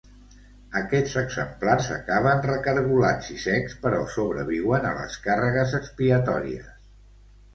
Aquests 0.79 1.11
exemplars 1.21 1.89
acaben 1.95 2.39
recaragolats 2.45 3.29
i 3.35 3.37
secs, 3.45 3.77
però 3.85 4.01
sobreviuen 4.15 4.87
a 4.93 4.97
les 5.01 5.19
càrregues 5.27 5.79
expiatòries. 5.81 6.73